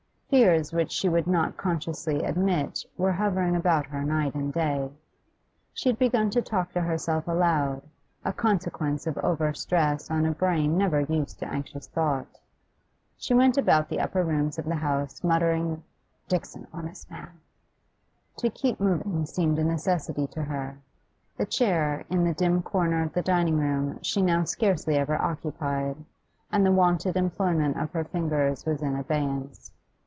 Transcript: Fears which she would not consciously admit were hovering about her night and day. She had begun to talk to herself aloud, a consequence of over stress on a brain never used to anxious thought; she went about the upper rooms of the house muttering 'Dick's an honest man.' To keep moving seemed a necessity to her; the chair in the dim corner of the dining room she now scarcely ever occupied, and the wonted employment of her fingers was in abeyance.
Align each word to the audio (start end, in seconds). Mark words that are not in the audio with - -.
Fears 0.33 0.71
which 0.71 0.91
she 0.93 1.09
would 1.09 1.27
not 1.27 1.57
consciously 1.57 2.23
admit 2.23 2.85
were 2.97 3.11
hovering 3.11 3.53
about 3.53 3.87
her 3.87 4.01
night 4.01 4.33
and 4.33 4.53
day. 4.53 4.89
She 5.73 5.89
had 5.89 5.99
begun 5.99 6.29
to 6.29 6.41
talk 6.41 6.71
to 6.71 6.79
herself 6.79 7.27
aloud, 7.27 7.81
a 8.23 8.31
consequence 8.31 9.05
of 9.05 9.17
over 9.17 9.53
stress 9.53 10.09
on 10.09 10.25
a 10.25 10.31
brain 10.31 10.77
never 10.77 11.01
used 11.01 11.39
to 11.39 11.51
anxious 11.51 11.85
thought; 11.87 12.39
she 13.17 13.33
went 13.33 13.57
about 13.57 13.89
the 13.89 13.99
upper 13.99 14.23
rooms 14.23 14.57
of 14.57 14.63
the 14.63 14.75
house 14.77 15.21
muttering 15.21 15.83
'Dick's 16.29 16.55
an 16.55 16.65
honest 16.71 17.11
man.' 17.11 17.41
To 18.37 18.49
keep 18.49 18.79
moving 18.79 19.25
seemed 19.25 19.59
a 19.59 19.65
necessity 19.65 20.27
to 20.27 20.43
her; 20.43 20.77
the 21.35 21.45
chair 21.45 22.05
in 22.09 22.23
the 22.23 22.33
dim 22.33 22.61
corner 22.61 23.03
of 23.03 23.11
the 23.11 23.21
dining 23.21 23.59
room 23.59 23.99
she 24.01 24.21
now 24.21 24.45
scarcely 24.45 24.95
ever 24.95 25.21
occupied, 25.21 25.97
and 26.53 26.65
the 26.65 26.71
wonted 26.71 27.17
employment 27.17 27.75
of 27.77 27.91
her 27.91 28.05
fingers 28.05 28.65
was 28.65 28.81
in 28.81 28.95
abeyance. 28.95 29.73